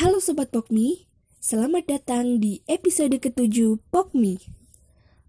Halo 0.00 0.16
Sobat 0.16 0.48
Pokmi, 0.48 1.04
selamat 1.44 1.84
datang 1.92 2.40
di 2.40 2.64
episode 2.64 3.20
ketujuh 3.20 3.84
Pokmi. 3.92 4.40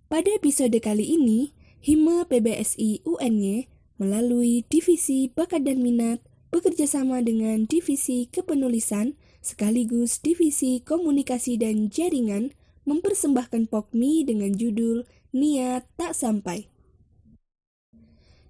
Pada 0.08 0.32
episode 0.32 0.72
kali 0.80 1.12
ini, 1.12 1.52
Hima 1.84 2.24
PBSI 2.24 3.04
UNY 3.04 3.68
melalui 4.00 4.64
Divisi 4.72 5.28
Bakat 5.28 5.68
dan 5.68 5.84
Minat 5.84 6.24
bekerja 6.56 6.88
sama 6.88 7.20
dengan 7.20 7.68
Divisi 7.68 8.32
Kepenulisan 8.32 9.20
sekaligus 9.44 10.24
Divisi 10.24 10.80
Komunikasi 10.80 11.60
dan 11.60 11.92
Jaringan 11.92 12.56
mempersembahkan 12.88 13.68
Pokmi 13.68 14.24
dengan 14.24 14.56
judul 14.56 15.04
Niat 15.36 15.84
Tak 16.00 16.16
Sampai. 16.16 16.72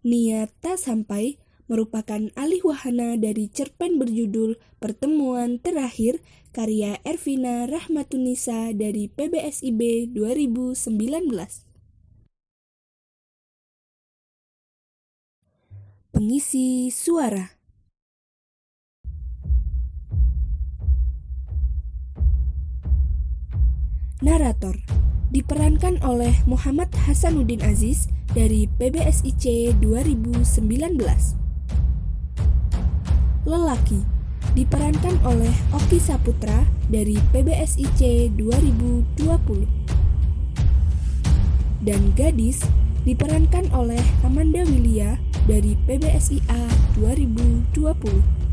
Niat 0.06 0.54
Tak 0.62 0.78
Sampai 0.78 1.42
merupakan 1.72 2.28
alih 2.36 2.60
wahana 2.68 3.16
dari 3.16 3.48
cerpen 3.48 3.96
berjudul 3.96 4.60
Pertemuan 4.84 5.56
Terakhir 5.64 6.20
karya 6.52 7.00
Ervina 7.08 7.64
Rahmatunisa 7.64 8.76
dari 8.76 9.08
PBSIB 9.08 10.12
2019. 10.12 10.92
Pengisi 16.12 16.92
suara 16.92 17.56
Narator 24.20 24.76
diperankan 25.32 26.04
oleh 26.04 26.36
Muhammad 26.44 26.92
Hasanuddin 27.08 27.64
Aziz 27.64 28.12
dari 28.36 28.68
PBSIC 28.68 29.80
2019 29.80 31.41
lelaki 33.46 34.06
diperankan 34.54 35.18
oleh 35.26 35.54
Oki 35.74 35.98
Saputra 35.98 36.66
dari 36.92 37.16
PBSIC 37.32 38.36
2020 38.36 39.82
dan 41.82 42.02
gadis 42.14 42.62
diperankan 43.02 43.66
oleh 43.74 44.02
Amanda 44.22 44.62
Wilia 44.62 45.18
dari 45.50 45.74
PBSIA 45.90 46.70
2020. 47.02 48.51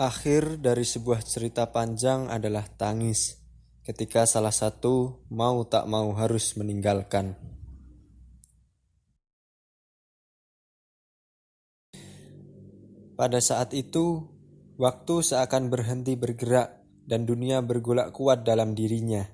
Akhir 0.00 0.56
dari 0.56 0.80
sebuah 0.80 1.20
cerita 1.20 1.68
panjang 1.68 2.32
adalah 2.32 2.64
tangis 2.64 3.36
ketika 3.84 4.24
salah 4.24 4.48
satu 4.48 5.28
mau 5.28 5.60
tak 5.68 5.84
mau 5.92 6.16
harus 6.16 6.56
meninggalkan. 6.56 7.36
Pada 13.12 13.44
saat 13.44 13.76
itu, 13.76 14.24
waktu 14.80 15.20
seakan 15.20 15.68
berhenti 15.68 16.16
bergerak 16.16 16.80
dan 17.04 17.28
dunia 17.28 17.60
bergolak 17.60 18.16
kuat 18.16 18.40
dalam 18.40 18.72
dirinya. 18.72 19.28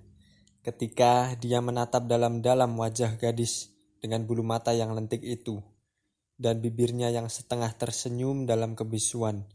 Ketika 0.66 1.38
dia 1.38 1.62
menatap 1.62 2.10
dalam-dalam 2.10 2.75
wajah 2.75 3.15
gadis 3.15 3.71
dengan 4.03 4.26
bulu 4.26 4.43
mata 4.43 4.75
yang 4.75 4.99
lentik 4.99 5.22
itu, 5.22 5.62
dan 6.34 6.59
bibirnya 6.59 7.15
yang 7.15 7.31
setengah 7.31 7.71
tersenyum 7.78 8.50
dalam 8.50 8.75
kebisuan 8.75 9.47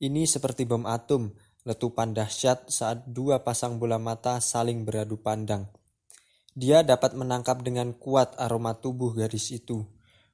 ini 0.00 0.24
seperti 0.24 0.64
bom 0.64 0.88
atom, 0.88 1.28
letupan 1.68 2.16
dahsyat 2.16 2.72
saat 2.72 3.04
dua 3.04 3.44
pasang 3.44 3.76
bola 3.76 4.00
mata 4.00 4.40
saling 4.40 4.88
beradu 4.88 5.20
pandang. 5.20 5.68
Dia 6.56 6.82
dapat 6.82 7.14
menangkap 7.14 7.60
dengan 7.60 7.92
kuat 7.94 8.34
aroma 8.40 8.74
tubuh 8.80 9.12
gadis 9.14 9.52
itu. 9.52 9.84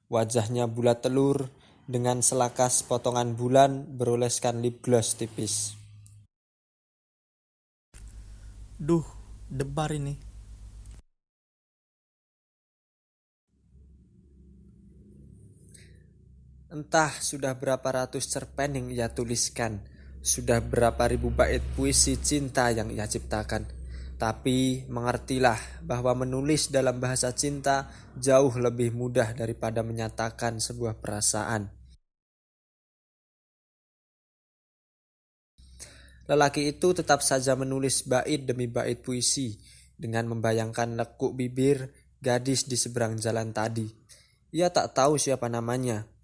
Wajahnya 0.07 0.71
bulat 0.71 1.03
telur, 1.03 1.51
dengan 1.87 2.19
selakas 2.19 2.83
potongan 2.83 3.35
bulan 3.35 3.95
beroleskan 3.95 4.59
lip 4.59 4.83
gloss 4.83 5.15
tipis. 5.15 5.75
Duh, 8.75 9.07
debar 9.47 9.95
ini. 9.95 10.26
Entah 16.67 17.15
sudah 17.23 17.55
berapa 17.55 17.87
ratus 17.87 18.27
cerpen 18.27 18.75
yang 18.75 18.87
ia 18.91 19.07
tuliskan, 19.07 19.79
sudah 20.19 20.59
berapa 20.59 21.07
ribu 21.07 21.31
bait 21.31 21.63
puisi 21.63 22.19
cinta 22.19 22.67
yang 22.75 22.91
ia 22.91 23.07
ciptakan. 23.07 23.63
Tapi 24.19 24.83
mengertilah 24.91 25.85
bahwa 25.87 26.27
menulis 26.27 26.67
dalam 26.67 26.99
bahasa 26.99 27.31
cinta 27.31 27.87
jauh 28.19 28.51
lebih 28.59 28.91
mudah 28.91 29.31
daripada 29.31 29.79
menyatakan 29.79 30.59
sebuah 30.59 30.99
perasaan. 30.99 31.71
Lelaki 36.27 36.67
itu 36.67 36.91
tetap 36.91 37.23
saja 37.23 37.55
menulis 37.55 38.03
bait 38.03 38.43
demi 38.43 38.67
bait 38.67 38.99
puisi 38.99 39.55
dengan 39.95 40.27
membayangkan 40.35 40.99
lekuk 40.99 41.31
bibir 41.31 41.87
gadis 42.19 42.67
di 42.67 42.75
seberang 42.75 43.15
jalan 43.15 43.55
tadi. 43.55 43.87
Ia 44.51 44.67
tak 44.67 44.91
tahu 44.91 45.15
siapa 45.15 45.47
namanya, 45.47 46.16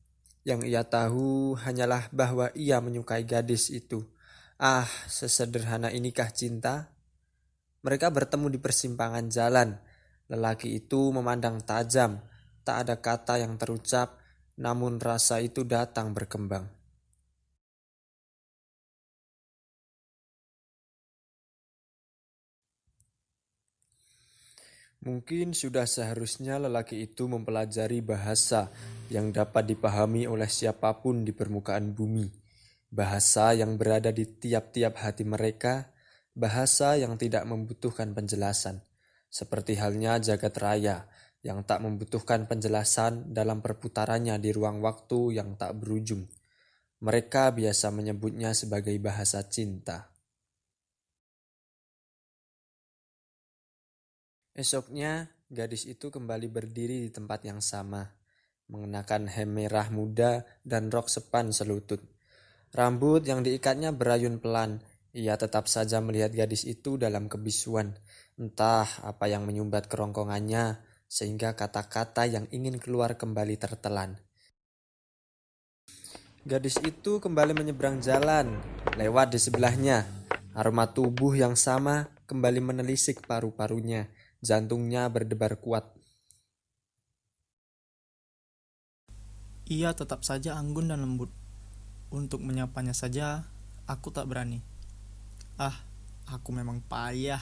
yang 0.44 0.64
ia 0.64 0.84
tahu 0.84 1.56
hanyalah 1.56 2.12
bahwa 2.12 2.52
ia 2.56 2.84
menyukai 2.84 3.24
gadis 3.24 3.72
itu. 3.72 4.04
Ah, 4.59 4.88
sesederhana 5.08 5.92
inikah 5.92 6.31
cinta? 6.31 6.92
Mereka 7.84 8.12
bertemu 8.12 8.48
di 8.52 8.59
persimpangan 8.59 9.28
jalan. 9.28 9.76
Lelaki 10.31 10.80
itu 10.80 11.12
memandang 11.12 11.59
tajam, 11.64 12.24
tak 12.64 12.88
ada 12.88 12.96
kata 13.00 13.44
yang 13.44 13.59
terucap, 13.59 14.20
namun 14.56 15.00
rasa 15.04 15.44
itu 15.44 15.68
datang 15.68 16.16
berkembang. 16.16 16.83
Mungkin 25.04 25.52
sudah 25.52 25.84
seharusnya 25.84 26.64
lelaki 26.64 27.04
itu 27.04 27.28
mempelajari 27.28 28.00
bahasa 28.00 28.72
yang 29.12 29.36
dapat 29.36 29.68
dipahami 29.68 30.32
oleh 30.32 30.48
siapa 30.48 30.96
pun 31.04 31.28
di 31.28 31.36
permukaan 31.36 31.92
bumi, 31.92 32.32
bahasa 32.88 33.52
yang 33.52 33.76
berada 33.76 34.16
di 34.16 34.24
tiap-tiap 34.24 34.96
hati 35.04 35.28
mereka, 35.28 35.92
bahasa 36.32 36.96
yang 36.96 37.20
tidak 37.20 37.44
membutuhkan 37.44 38.16
penjelasan, 38.16 38.80
seperti 39.28 39.76
halnya 39.76 40.24
jagat 40.24 40.56
raya 40.56 41.04
yang 41.44 41.68
tak 41.68 41.84
membutuhkan 41.84 42.48
penjelasan 42.48 43.36
dalam 43.36 43.60
perputarannya 43.60 44.40
di 44.40 44.56
ruang 44.56 44.80
waktu 44.80 45.36
yang 45.36 45.60
tak 45.60 45.84
berujung. 45.84 46.32
Mereka 47.04 47.52
biasa 47.52 47.92
menyebutnya 47.92 48.56
sebagai 48.56 48.96
bahasa 49.04 49.44
cinta. 49.52 50.12
Esoknya, 54.54 55.34
gadis 55.50 55.90
itu 55.90 56.14
kembali 56.14 56.46
berdiri 56.46 57.02
di 57.02 57.10
tempat 57.10 57.42
yang 57.42 57.58
sama, 57.58 58.06
mengenakan 58.70 59.26
hem 59.26 59.50
merah 59.50 59.90
muda 59.90 60.46
dan 60.62 60.94
rok 60.94 61.10
sepan 61.10 61.50
selutut. 61.50 62.06
Rambut 62.70 63.26
yang 63.26 63.42
diikatnya 63.42 63.98
berayun 63.98 64.38
pelan. 64.38 64.86
Ia 65.10 65.42
tetap 65.42 65.66
saja 65.66 65.98
melihat 66.06 66.38
gadis 66.38 66.70
itu 66.70 67.02
dalam 67.02 67.34
kebisuan. 67.34 67.98
Entah 68.38 68.86
apa 69.02 69.26
yang 69.26 69.50
menyumbat 69.50 69.90
kerongkongannya, 69.90 70.86
sehingga 71.10 71.58
kata-kata 71.58 72.30
yang 72.30 72.46
ingin 72.54 72.78
keluar 72.78 73.18
kembali 73.18 73.58
tertelan. 73.58 74.22
Gadis 76.46 76.78
itu 76.86 77.18
kembali 77.18 77.58
menyeberang 77.58 78.06
jalan, 78.06 78.54
lewat 79.02 79.34
di 79.34 79.42
sebelahnya. 79.42 80.06
Aroma 80.54 80.94
tubuh 80.94 81.34
yang 81.34 81.58
sama 81.58 82.06
kembali 82.30 82.62
menelisik 82.62 83.26
paru-parunya 83.26 84.06
Jantungnya 84.44 85.07
berdebar 85.07 85.56
kuat. 85.56 85.88
Ia 89.72 89.95
tetap 89.95 90.28
saja 90.28 90.60
anggun 90.60 90.92
dan 90.92 91.00
lembut. 91.00 91.31
Untuk 92.12 92.44
menyapanya 92.44 92.92
saja, 92.92 93.48
aku 93.88 94.12
tak 94.12 94.28
berani. 94.28 94.60
Ah, 95.56 95.88
aku 96.28 96.51
memang 96.51 96.84
payah. 96.84 97.40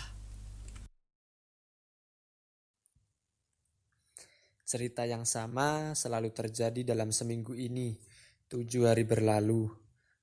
Cerita 4.61 5.01
yang 5.09 5.25
sama 5.25 5.97
selalu 5.97 6.29
terjadi 6.29 6.85
dalam 6.85 7.09
seminggu 7.09 7.57
ini. 7.57 7.97
Tujuh 8.45 8.85
hari 8.85 9.09
berlalu, 9.09 9.73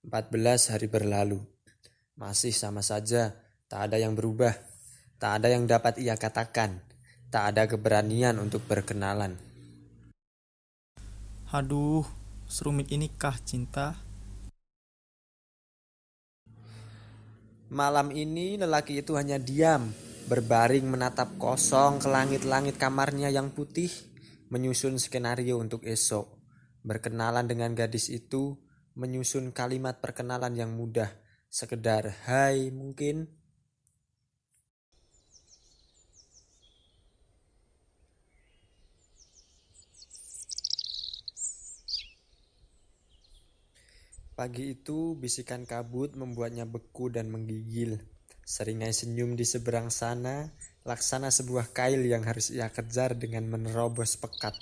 empat 0.07 0.31
belas 0.31 0.71
hari 0.71 0.87
berlalu. 0.87 1.43
Masih 2.15 2.55
sama 2.55 2.87
saja, 2.87 3.35
tak 3.67 3.91
ada 3.91 3.99
yang 3.99 4.15
berubah. 4.15 4.78
Tak 5.19 5.43
ada 5.43 5.51
yang 5.51 5.67
dapat 5.67 5.99
ia 5.99 6.15
katakan. 6.15 6.79
Tak 7.27 7.51
ada 7.51 7.67
keberanian 7.67 8.39
untuk 8.39 8.63
berkenalan. 8.71 9.35
Aduh, 11.51 12.07
serumit 12.47 12.87
ini 12.95 13.11
kah 13.11 13.35
cinta? 13.43 13.99
Malam 17.69 18.15
ini 18.15 18.57
lelaki 18.63 19.03
itu 19.03 19.19
hanya 19.19 19.43
diam, 19.43 19.91
berbaring 20.31 20.87
menatap 20.87 21.35
kosong 21.35 21.99
ke 21.99 22.07
langit-langit 22.07 22.79
kamarnya 22.79 23.27
yang 23.29 23.51
putih, 23.51 23.91
menyusun 24.55 25.03
skenario 25.03 25.59
untuk 25.59 25.83
esok. 25.83 26.31
Berkenalan 26.87 27.51
dengan 27.51 27.75
gadis 27.75 28.07
itu, 28.07 28.55
menyusun 28.95 29.51
kalimat 29.51 29.99
perkenalan 29.99 30.55
yang 30.55 30.79
mudah, 30.79 31.11
sekedar 31.51 32.15
hai 32.31 32.71
mungkin. 32.71 33.38
Pagi 44.39 44.71
itu, 44.71 45.19
bisikan 45.19 45.67
kabut 45.67 46.15
membuatnya 46.15 46.63
beku 46.63 47.11
dan 47.11 47.27
menggigil. 47.27 47.99
Seringai 48.47 48.95
senyum 48.95 49.35
di 49.35 49.43
seberang 49.43 49.91
sana, 49.91 50.55
laksana 50.87 51.27
sebuah 51.27 51.75
kail 51.75 52.07
yang 52.07 52.23
harus 52.23 52.55
ia 52.55 52.71
kejar 52.71 53.19
dengan 53.19 53.51
menerobos 53.51 54.15
pekat. 54.15 54.55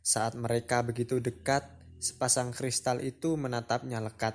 Saat 0.00 0.40
mereka 0.40 0.80
begitu 0.80 1.20
dekat, 1.20 1.68
sepasang 2.00 2.56
kristal 2.56 3.04
itu 3.04 3.36
menatapnya 3.36 4.00
lekat. 4.00 4.32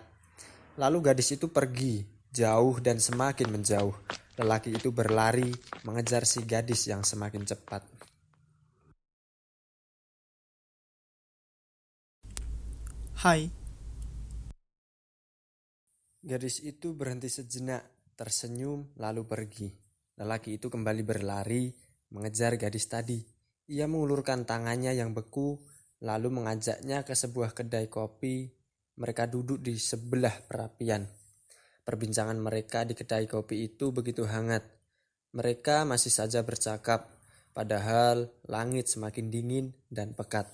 Lalu 0.78 1.10
gadis 1.10 1.34
itu 1.34 1.50
pergi, 1.50 2.06
jauh 2.30 2.78
dan 2.78 3.02
semakin 3.02 3.50
menjauh. 3.50 4.23
Lelaki 4.34 4.74
itu 4.74 4.90
berlari 4.90 5.54
mengejar 5.86 6.26
si 6.26 6.42
gadis 6.46 6.90
yang 6.90 7.06
semakin 7.06 7.46
cepat. 7.46 7.86
Hai, 13.24 13.48
Gadis 16.24 16.64
itu 16.64 16.96
berhenti 16.96 17.28
sejenak, 17.28 17.84
tersenyum, 18.16 18.96
lalu 18.96 19.28
pergi. 19.28 19.68
Lelaki 20.16 20.56
itu 20.56 20.72
kembali 20.72 21.04
berlari 21.04 21.68
mengejar 22.16 22.56
gadis 22.56 22.88
tadi. 22.88 23.20
Ia 23.68 23.92
mengulurkan 23.92 24.48
tangannya 24.48 24.96
yang 24.96 25.12
beku, 25.12 25.60
lalu 26.00 26.32
mengajaknya 26.32 27.04
ke 27.04 27.12
sebuah 27.12 27.52
kedai 27.52 27.92
kopi. 27.92 28.48
Mereka 28.96 29.28
duduk 29.28 29.60
di 29.60 29.76
sebelah 29.76 30.32
perapian. 30.48 31.04
Perbincangan 31.84 32.40
mereka 32.40 32.88
di 32.88 32.96
kedai 32.96 33.28
kopi 33.28 33.68
itu 33.68 33.92
begitu 33.92 34.24
hangat. 34.24 34.64
Mereka 35.36 35.84
masih 35.84 36.16
saja 36.16 36.40
bercakap, 36.40 37.12
padahal 37.52 38.32
langit 38.48 38.88
semakin 38.88 39.28
dingin 39.28 39.76
dan 39.92 40.16
pekat. 40.16 40.48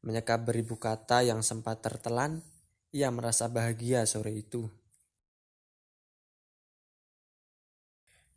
Menyekap 0.00 0.48
beribu 0.48 0.80
kata 0.80 1.20
yang 1.20 1.44
sempat 1.44 1.84
tertelan, 1.84 2.40
ia 2.96 3.12
merasa 3.12 3.52
bahagia 3.52 4.08
sore 4.08 4.32
itu. 4.32 4.72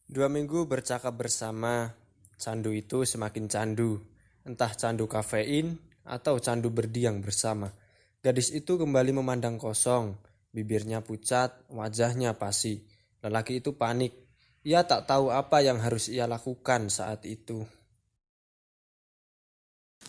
Dua 0.03 0.27
minggu 0.27 0.67
bercakap 0.67 1.15
bersama, 1.15 1.95
candu 2.35 2.75
itu 2.75 3.07
semakin 3.07 3.47
candu. 3.47 4.03
Entah 4.43 4.75
candu 4.75 5.07
kafein 5.07 5.79
atau 6.03 6.35
candu 6.43 6.67
berdiam 6.67 7.23
bersama. 7.23 7.71
Gadis 8.19 8.51
itu 8.51 8.75
kembali 8.75 9.15
memandang 9.15 9.55
kosong, 9.55 10.19
Bibirnya 10.53 11.01
pucat, 11.01 11.65
wajahnya 11.73 12.37
pasi. 12.37 12.85
Lelaki 13.25 13.59
itu 13.59 13.73
panik. 13.73 14.13
Ia 14.63 14.85
tak 14.85 15.09
tahu 15.09 15.33
apa 15.33 15.59
yang 15.65 15.81
harus 15.81 16.07
ia 16.07 16.29
lakukan 16.29 16.87
saat 16.87 17.25
itu. 17.25 17.65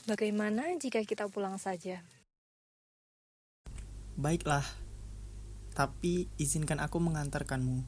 Bagaimana 0.04 0.68
jika 0.76 1.00
kita 1.02 1.26
pulang 1.32 1.56
saja? 1.56 2.04
baiklah. 4.14 4.62
Tapi 5.74 6.30
izinkan 6.38 6.78
aku 6.78 7.02
mengantarkanmu. 7.02 7.82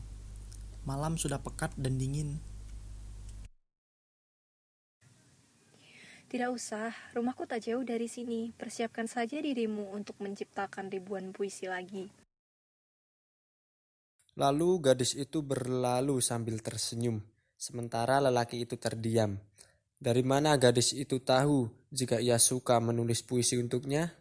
Malam 0.87 1.15
sudah 1.19 1.39
pekat 1.39 1.75
dan 1.79 1.99
dingin. 1.99 2.43
Tidak 6.27 6.51
usah, 6.51 6.91
rumahku 7.15 7.47
tak 7.47 7.63
jauh 7.63 7.87
dari 7.87 8.11
sini. 8.11 8.51
Persiapkan 8.59 9.07
saja 9.07 9.39
dirimu 9.39 9.95
untuk 9.95 10.19
menciptakan 10.19 10.91
ribuan 10.91 11.31
puisi 11.31 11.71
lagi. 11.71 12.26
Lalu 14.37 14.85
gadis 14.85 15.17
itu 15.17 15.41
berlalu 15.41 16.21
sambil 16.21 16.61
tersenyum, 16.61 17.25
sementara 17.57 18.21
lelaki 18.21 18.69
itu 18.69 18.77
terdiam. 18.77 19.41
Dari 19.97 20.21
mana 20.21 20.61
gadis 20.61 20.93
itu 20.93 21.25
tahu 21.25 21.73
jika 21.89 22.21
ia 22.21 22.37
suka 22.37 22.77
menulis 22.77 23.25
puisi 23.25 23.57
untuknya? 23.57 24.13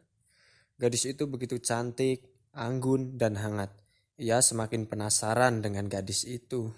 Gadis 0.79 1.11
itu 1.11 1.27
begitu 1.27 1.59
cantik, 1.59 2.31
anggun, 2.55 3.19
dan 3.19 3.35
hangat. 3.35 3.75
Ia 4.15 4.39
semakin 4.39 4.87
penasaran 4.87 5.59
dengan 5.59 5.91
gadis 5.91 6.23
itu. 6.23 6.71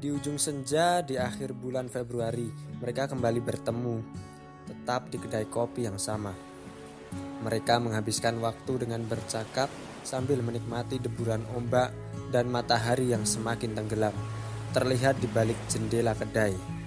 Di 0.00 0.08
ujung 0.08 0.40
senja 0.40 1.04
di 1.04 1.20
akhir 1.20 1.52
bulan 1.52 1.92
Februari, 1.92 2.48
mereka 2.80 3.04
kembali 3.04 3.36
bertemu, 3.44 4.00
tetap 4.64 5.12
di 5.12 5.20
kedai 5.20 5.44
kopi 5.44 5.84
yang 5.84 6.00
sama. 6.00 6.32
Mereka 7.44 7.76
menghabiskan 7.84 8.40
waktu 8.40 8.80
dengan 8.80 9.04
bercakap 9.04 9.68
sambil 10.00 10.40
menikmati 10.40 10.96
deburan 10.96 11.44
ombak 11.52 11.92
dan 12.32 12.48
matahari 12.48 13.12
yang 13.12 13.28
semakin 13.28 13.76
tenggelam, 13.76 14.16
terlihat 14.72 15.20
di 15.20 15.28
balik 15.28 15.60
jendela 15.68 16.16
kedai. 16.16 16.79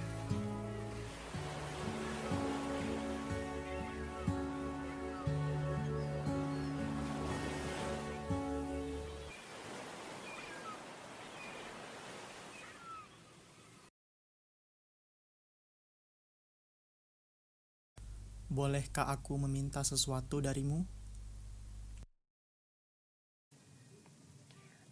Bolehkah 18.63 19.11
aku 19.11 19.35
meminta 19.35 19.83
sesuatu 19.83 20.39
darimu? 20.39 20.87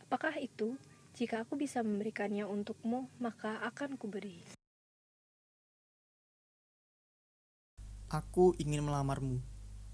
Apakah 0.04 0.36
itu? 0.44 0.76
Jika 1.16 1.48
aku 1.48 1.56
bisa 1.56 1.80
memberikannya 1.80 2.44
untukmu, 2.44 3.08
maka 3.24 3.64
akan 3.64 3.96
kuberi. 3.96 4.44
Aku 8.12 8.52
ingin 8.60 8.84
melamarmu. 8.84 9.40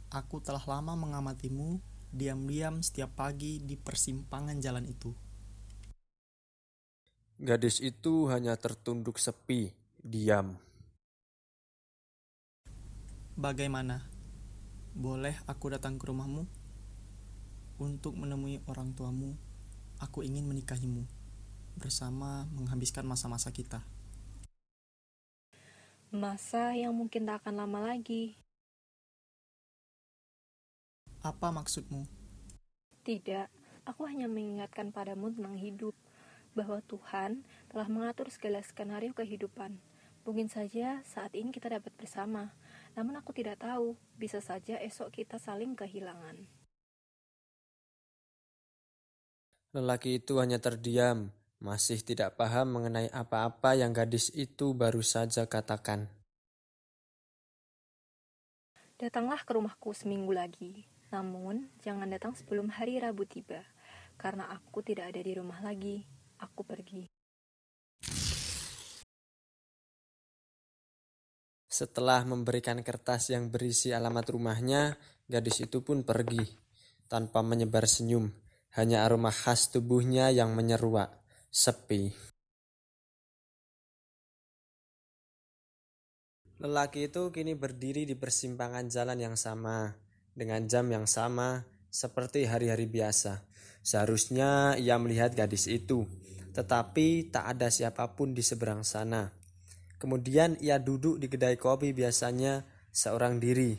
Aku 0.10 0.41
telah 0.41 0.65
lama 0.65 0.98
mengamatimu 0.98 1.77
diam-diam 2.10 2.81
setiap 2.81 3.13
pagi 3.13 3.62
di 3.62 3.77
persimpangan 3.77 4.57
jalan 4.57 4.89
itu. 4.89 5.13
Gadis 7.38 7.77
itu 7.86 8.25
hanya 8.34 8.57
tertunduk 8.57 9.22
sepi, 9.22 9.69
diam. 10.01 10.57
Bagaimana? 13.38 14.01
Boleh 14.98 15.38
aku 15.46 15.70
datang 15.70 16.01
ke 16.01 16.10
rumahmu? 16.10 16.50
Untuk 17.77 18.17
menemui 18.17 18.65
orang 18.65 18.98
tuamu, 18.98 19.38
aku 20.01 20.25
ingin 20.25 20.50
menikahimu. 20.50 21.06
Bersama 21.77 22.50
menghabiskan 22.50 23.06
masa-masa 23.06 23.53
kita. 23.53 23.86
Masa 26.10 26.74
yang 26.74 26.98
mungkin 26.98 27.29
tak 27.29 27.46
akan 27.46 27.62
lama 27.62 27.94
lagi. 27.94 28.34
Apa 31.22 31.53
maksudmu? 31.53 32.10
Tidak, 33.06 33.53
aku 33.86 34.10
hanya 34.10 34.25
mengingatkan 34.25 34.89
padamu 34.89 35.29
tentang 35.29 35.62
hidup, 35.62 35.94
bahwa 36.58 36.82
Tuhan 36.89 37.46
telah 37.70 37.86
mengatur 37.86 38.34
segala 38.34 38.65
skenario 38.65 39.13
kehidupan. 39.13 39.77
Mungkin 40.25 40.50
saja 40.50 41.06
saat 41.06 41.38
ini 41.38 41.53
kita 41.53 41.70
dapat 41.70 41.94
bersama, 41.94 42.58
namun 42.98 43.13
aku 43.22 43.30
tidak 43.30 43.62
tahu, 43.62 43.94
bisa 44.18 44.42
saja 44.42 44.82
esok 44.82 45.22
kita 45.22 45.38
saling 45.38 45.77
kehilangan. 45.77 46.50
Lelaki 49.77 50.18
itu 50.18 50.42
hanya 50.42 50.58
terdiam, 50.58 51.30
masih 51.62 52.01
tidak 52.01 52.34
paham 52.34 52.74
mengenai 52.74 53.13
apa-apa 53.13 53.77
yang 53.77 53.94
gadis 53.94 54.34
itu 54.34 54.74
baru 54.74 55.06
saja 55.06 55.46
katakan. 55.46 56.10
Datanglah 58.98 59.46
ke 59.46 59.54
rumahku 59.54 59.94
seminggu 59.94 60.34
lagi, 60.34 60.89
namun 61.13 61.70
jangan 61.86 62.10
datang 62.10 62.34
sebelum 62.34 62.74
hari 62.74 62.98
Rabu 62.98 63.30
tiba. 63.30 63.62
karena 64.18 64.50
aku 64.50 64.82
tidak 64.82 65.13
ada 65.13 65.22
di 65.22 65.38
rumah 65.38 65.62
lagi. 65.62 66.01
Aku 66.42 66.66
pergi. 66.66 67.06
Setelah 71.77 72.25
memberikan 72.25 72.81
kertas 72.81 73.29
yang 73.29 73.53
berisi 73.53 73.93
alamat 73.93 74.34
rumahnya, 74.34 74.98
gadis 75.29 75.62
itu 75.62 75.86
pun 75.86 76.01
pergi 76.01 76.41
tanpa 77.05 77.46
menyebar 77.46 77.86
senyum. 77.86 78.34
Hanya 78.74 79.05
aroma 79.05 79.29
khas 79.29 79.69
tubuhnya 79.69 80.34
yang 80.34 80.57
menyeruak, 80.57 81.13
sepi. 81.53 82.10
Lelaki 86.57 87.13
itu 87.13 87.29
kini 87.29 87.53
berdiri 87.53 88.10
di 88.10 88.17
persimpangan 88.17 88.89
jalan 88.89 89.22
yang 89.22 89.38
sama, 89.38 89.93
dengan 90.34 90.65
jam 90.65 90.89
yang 90.89 91.05
sama, 91.05 91.62
seperti 91.93 92.50
hari-hari 92.50 92.89
biasa. 92.89 93.46
Seharusnya 93.86 94.81
ia 94.81 94.98
melihat 94.98 95.38
gadis 95.38 95.69
itu, 95.69 96.10
tetapi 96.57 97.29
tak 97.29 97.53
ada 97.53 97.69
siapa 97.69 98.17
pun 98.17 98.34
di 98.34 98.41
seberang 98.41 98.81
sana. 98.81 99.37
Kemudian 99.98 100.58
ia 100.62 100.77
duduk 100.77 101.18
di 101.18 101.25
kedai 101.25 101.58
kopi 101.58 101.94
biasanya 101.94 102.62
seorang 102.94 103.42
diri. 103.42 103.74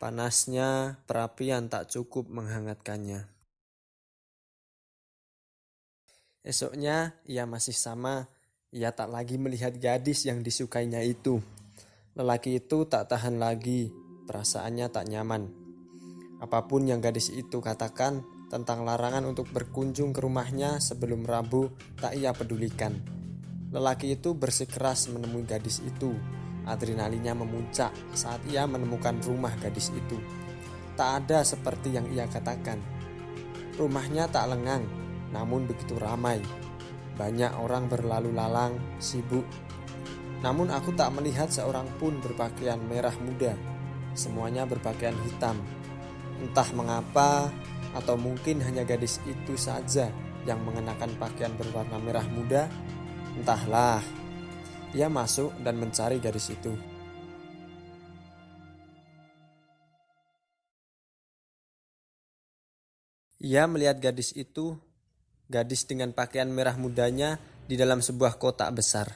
Panasnya 0.00 0.96
perapian 1.04 1.68
tak 1.68 1.92
cukup 1.92 2.32
menghangatkannya. 2.32 3.28
Esoknya 6.40 7.20
ia 7.28 7.44
masih 7.44 7.76
sama, 7.76 8.24
ia 8.72 8.96
tak 8.96 9.12
lagi 9.12 9.36
melihat 9.36 9.76
gadis 9.76 10.24
yang 10.24 10.40
disukainya 10.40 11.04
itu. 11.04 11.44
Lelaki 12.16 12.56
itu 12.56 12.88
tak 12.88 13.12
tahan 13.12 13.36
lagi, 13.36 13.92
perasaannya 14.24 14.88
tak 14.88 15.04
nyaman. 15.12 15.52
Apa 16.40 16.64
pun 16.64 16.88
yang 16.88 17.04
gadis 17.04 17.28
itu 17.28 17.60
katakan 17.60 18.24
tentang 18.48 18.88
larangan 18.88 19.28
untuk 19.28 19.52
berkunjung 19.52 20.16
ke 20.16 20.24
rumahnya 20.24 20.80
sebelum 20.80 21.28
Rabu 21.28 21.68
tak 22.00 22.16
ia 22.16 22.32
pedulikan. 22.32 23.19
Lelaki 23.70 24.18
itu 24.18 24.34
bersikeras 24.34 25.06
menemui 25.14 25.46
gadis 25.46 25.78
itu. 25.86 26.10
Adrenalinnya 26.66 27.38
memuncak 27.38 27.94
saat 28.12 28.42
ia 28.50 28.66
menemukan 28.66 29.22
rumah 29.22 29.54
gadis 29.62 29.94
itu. 29.94 30.18
Tak 30.98 31.24
ada 31.24 31.46
seperti 31.46 31.94
yang 31.94 32.10
ia 32.10 32.26
katakan. 32.26 32.82
Rumahnya 33.78 34.26
tak 34.28 34.50
lengang, 34.50 34.84
namun 35.30 35.70
begitu 35.70 35.96
ramai. 35.96 36.42
Banyak 37.14 37.56
orang 37.62 37.86
berlalu 37.86 38.34
lalang, 38.34 38.74
sibuk. 38.98 39.46
Namun 40.42 40.74
aku 40.74 40.90
tak 40.98 41.14
melihat 41.14 41.48
seorang 41.48 41.86
pun 41.96 42.18
berpakaian 42.18 42.80
merah 42.90 43.14
muda. 43.22 43.54
Semuanya 44.18 44.66
berpakaian 44.66 45.16
hitam. 45.24 45.62
Entah 46.42 46.68
mengapa, 46.74 47.48
atau 47.94 48.18
mungkin 48.18 48.62
hanya 48.66 48.82
gadis 48.82 49.22
itu 49.26 49.54
saja 49.54 50.10
yang 50.48 50.58
mengenakan 50.66 51.14
pakaian 51.20 51.54
berwarna 51.54 52.00
merah 52.02 52.26
muda. 52.26 52.66
Entahlah. 53.38 54.02
Ia 54.96 55.06
masuk 55.06 55.54
dan 55.62 55.78
mencari 55.78 56.18
gadis 56.18 56.50
itu. 56.50 56.74
Ia 63.38 63.70
melihat 63.70 64.02
gadis 64.02 64.34
itu 64.34 64.74
Gadis 65.50 65.82
dengan 65.82 66.14
pakaian 66.14 66.46
merah 66.46 66.78
mudanya 66.78 67.42
di 67.66 67.74
dalam 67.74 67.98
sebuah 67.98 68.38
kotak 68.38 68.70
besar. 68.70 69.10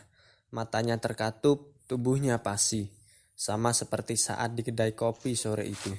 Matanya 0.50 0.98
terkatup, 0.98 1.86
tubuhnya 1.86 2.42
pasi. 2.42 2.90
Sama 3.38 3.70
seperti 3.70 4.18
saat 4.18 4.50
di 4.58 4.66
kedai 4.66 4.98
kopi 4.98 5.38
sore 5.38 5.70
itu. 5.70 5.94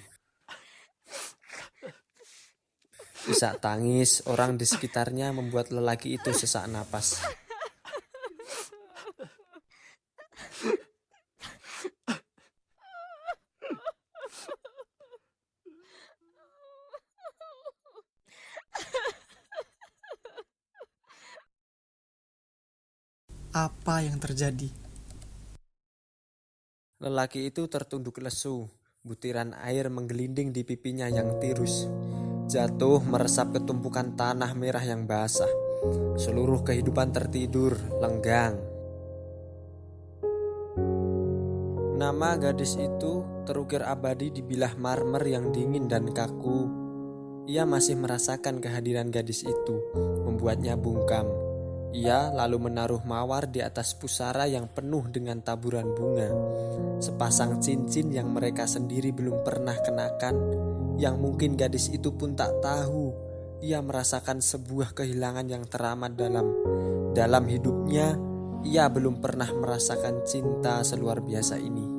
Isak 3.31 3.63
tangis 3.63 4.27
orang 4.27 4.59
di 4.59 4.67
sekitarnya 4.67 5.31
membuat 5.31 5.71
lelaki 5.71 6.19
itu 6.19 6.35
sesak 6.35 6.67
napas. 6.67 7.23
Apa 23.55 24.03
yang 24.03 24.19
terjadi? 24.19 24.67
Lelaki 26.99 27.47
itu 27.47 27.71
tertunduk 27.71 28.19
lesu. 28.19 28.67
Butiran 28.99 29.55
air 29.55 29.87
menggelinding 29.87 30.51
di 30.51 30.67
pipinya 30.67 31.07
yang 31.07 31.39
tirus. 31.39 31.87
Jatuh 32.51 32.99
meresap 33.07 33.55
ke 33.55 33.63
tumpukan 33.63 34.11
tanah 34.19 34.51
merah 34.59 34.83
yang 34.83 35.07
basah. 35.07 35.47
Seluruh 36.19 36.67
kehidupan 36.67 37.15
tertidur, 37.15 37.79
lenggang. 38.03 38.59
Nama 41.95 42.35
gadis 42.35 42.75
itu 42.75 43.23
terukir 43.47 43.87
abadi 43.87 44.35
di 44.35 44.43
bilah 44.43 44.75
marmer 44.75 45.23
yang 45.23 45.55
dingin 45.55 45.87
dan 45.87 46.11
kaku. 46.11 46.67
Ia 47.47 47.63
masih 47.63 47.95
merasakan 47.95 48.59
kehadiran 48.59 49.07
gadis 49.07 49.47
itu, 49.47 49.79
membuatnya 50.27 50.75
bungkam. 50.75 51.44
Ia 51.95 52.27
lalu 52.35 52.67
menaruh 52.67 53.07
mawar 53.07 53.47
di 53.47 53.63
atas 53.63 53.95
pusara 53.95 54.51
yang 54.51 54.67
penuh 54.67 55.07
dengan 55.07 55.39
taburan 55.39 55.95
bunga. 55.95 56.27
Sepasang 56.99 57.63
cincin 57.63 58.11
yang 58.11 58.35
mereka 58.35 58.67
sendiri 58.67 59.15
belum 59.15 59.47
pernah 59.47 59.79
kenakan, 59.79 60.35
yang 60.99 61.15
mungkin 61.23 61.55
gadis 61.55 61.87
itu 61.87 62.11
pun 62.11 62.35
tak 62.35 62.51
tahu. 62.59 63.15
Ia 63.63 63.79
merasakan 63.79 64.43
sebuah 64.43 64.91
kehilangan 64.91 65.47
yang 65.47 65.63
teramat 65.71 66.19
dalam. 66.19 66.51
Dalam 67.15 67.47
hidupnya, 67.47 68.11
ia 68.67 68.91
belum 68.91 69.23
pernah 69.23 69.47
merasakan 69.55 70.27
cinta 70.27 70.83
seluar 70.83 71.23
biasa 71.23 71.55
ini. 71.63 71.94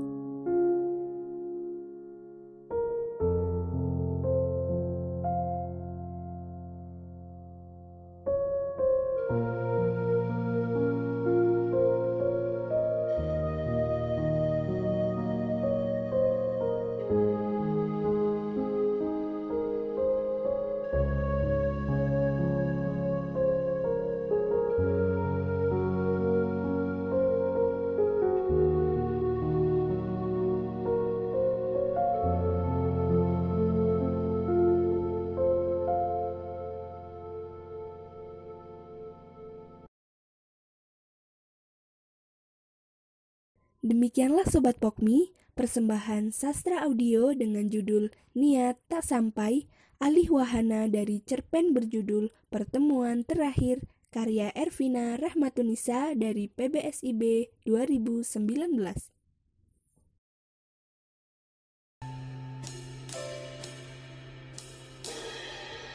Demikianlah 43.85 44.49
Sobat 44.49 44.81
Pokmi, 44.81 45.37
persembahan 45.53 46.33
sastra 46.33 46.85
audio 46.89 47.37
dengan 47.37 47.69
judul 47.69 48.09
Niat 48.33 48.81
Tak 48.89 49.05
Sampai, 49.05 49.69
alih 50.01 50.33
wahana 50.33 50.89
dari 50.89 51.21
cerpen 51.25 51.77
berjudul 51.77 52.33
Pertemuan 52.49 53.25
Terakhir 53.25 53.85
karya 54.09 54.49
Ervina 54.57 55.21
Rahmatunisa 55.21 56.17
dari 56.17 56.49
PBSIB 56.49 57.53
2019. 57.69 59.13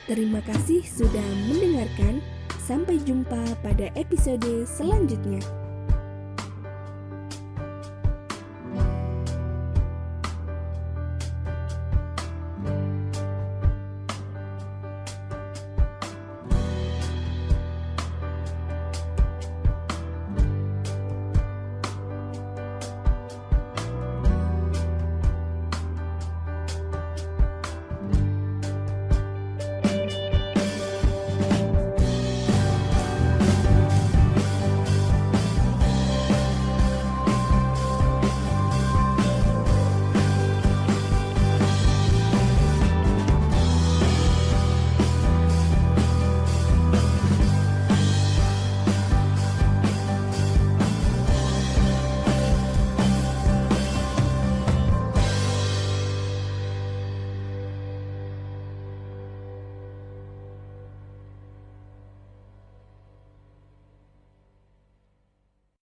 Terima 0.06 0.42
kasih 0.44 0.84
sudah 0.86 1.30
mendengarkan. 1.50 2.22
Sampai 2.62 3.02
jumpa 3.04 3.58
pada 3.66 3.90
episode 3.98 4.64
selanjutnya. 4.70 5.61